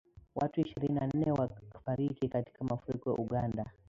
[0.35, 3.65] Watu ishirini na nne wafariki katika mafuriko Uganda